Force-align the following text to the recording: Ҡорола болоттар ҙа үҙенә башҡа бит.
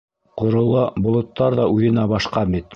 Ҡорола 0.41 0.85
болоттар 1.09 1.59
ҙа 1.61 1.71
үҙенә 1.77 2.11
башҡа 2.17 2.49
бит. 2.55 2.69